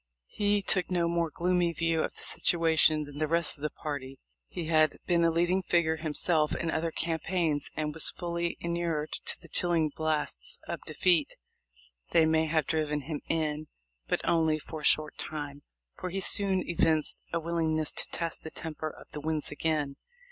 [0.29, 4.17] He took no more gloomy view of the situation than the rest of his party.
[4.47, 9.39] He had been a leading figure himself in other campaigns, and was fully inured to
[9.39, 11.35] the chilling blasts of defeat.
[12.13, 13.67] They may have driven him in,
[14.07, 15.61] but only for a short time,
[15.99, 19.97] for he soon evinced a willingness to test the temper of the winds again.